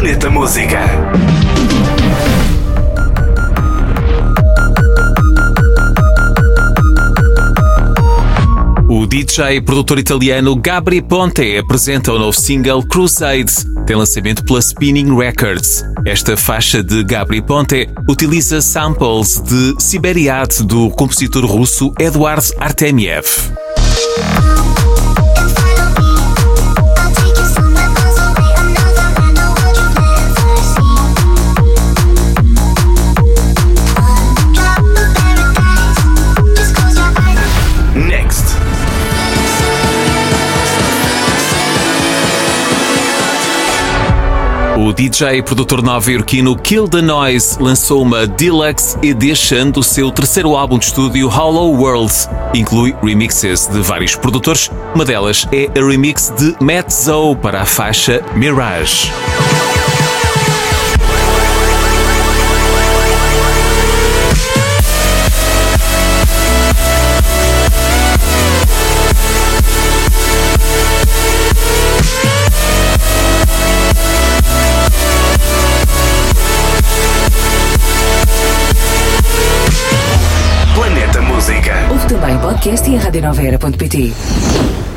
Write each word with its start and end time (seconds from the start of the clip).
Planeta 0.00 0.30
Música. 0.30 0.80
O 8.88 9.06
DJ 9.06 9.56
e 9.56 9.60
produtor 9.60 9.98
italiano 9.98 10.56
Gabri 10.56 11.02
Ponte 11.02 11.58
apresenta 11.58 12.14
o 12.14 12.18
novo 12.18 12.32
single 12.32 12.82
Crusades, 12.82 13.66
tem 13.86 13.94
lançamento 13.94 14.42
pela 14.42 14.62
Spinning 14.62 15.14
Records. 15.14 15.84
Esta 16.06 16.34
faixa 16.34 16.82
de 16.82 17.04
Gabri 17.04 17.42
Ponte 17.42 17.86
utiliza 18.08 18.62
samples 18.62 19.38
de 19.42 19.74
Siberiat 19.78 20.62
do 20.62 20.88
compositor 20.88 21.44
russo 21.44 21.92
Eduard 21.98 22.50
Artemiev. 22.58 23.26
O 44.82 44.94
DJ 44.94 45.36
e 45.36 45.42
produtor 45.42 45.82
nova-iorquino 45.82 46.56
Kill 46.56 46.88
the 46.88 47.02
Noise 47.02 47.58
lançou 47.60 48.00
uma 48.00 48.26
Deluxe 48.26 48.96
Edition 49.02 49.70
do 49.70 49.82
seu 49.82 50.10
terceiro 50.10 50.56
álbum 50.56 50.78
de 50.78 50.86
estúdio 50.86 51.28
Hollow 51.28 51.74
World. 51.74 52.10
Inclui 52.54 52.96
remixes 53.02 53.68
de 53.68 53.82
vários 53.82 54.16
produtores, 54.16 54.70
uma 54.94 55.04
delas 55.04 55.46
é 55.52 55.66
a 55.78 55.86
remix 55.86 56.32
de 56.34 56.56
Matt 56.64 56.90
Zoe 56.90 57.36
para 57.36 57.60
a 57.60 57.66
faixa 57.66 58.24
Mirage. 58.34 59.12
Também 82.20 82.38
podcast 82.38 82.90
e 82.90 82.96
a. 82.96 84.89